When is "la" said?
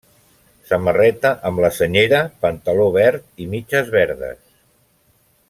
1.65-1.71